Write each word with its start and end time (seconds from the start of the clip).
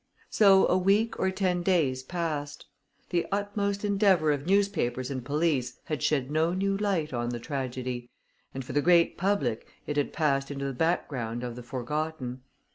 So 0.31 0.65
a 0.67 0.75
week 0.79 1.19
or 1.19 1.29
ten 1.29 1.61
days 1.61 2.01
passed. 2.01 2.65
The 3.11 3.27
utmost 3.31 3.85
endeavor 3.85 4.31
of 4.31 4.47
newspapers 4.47 5.11
and 5.11 5.23
police 5.23 5.77
had 5.83 6.01
shed 6.01 6.31
no 6.31 6.55
new 6.55 6.75
light 6.75 7.13
on 7.13 7.29
the 7.29 7.39
tragedy, 7.39 8.09
and 8.51 8.65
for 8.65 8.73
the 8.73 8.81
great 8.81 9.15
public 9.15 9.67
it 9.85 9.97
had 9.97 10.11
passed 10.11 10.49
into 10.49 10.65
the 10.65 10.73
background 10.73 11.43
of 11.43 11.55
the 11.55 11.61
forgotten. 11.61 12.41